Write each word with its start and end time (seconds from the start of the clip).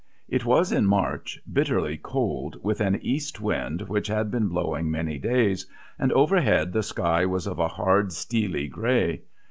It 0.27 0.45
was 0.45 0.71
in 0.71 0.87
March, 0.87 1.39
bitterly 1.53 1.95
cold, 1.95 2.57
with 2.63 2.81
an 2.81 2.97
east 3.03 3.39
wind 3.39 3.83
which 3.83 4.07
had 4.07 4.31
been 4.31 4.47
blowing 4.47 4.89
many 4.89 5.19
days, 5.19 5.67
and 5.99 6.11
overhead 6.13 6.73
the 6.73 6.81
sky 6.81 7.23
was 7.27 7.45
of 7.45 7.59
a 7.59 7.67
hard, 7.67 8.11
steely 8.11 8.67
grey. 8.67 9.21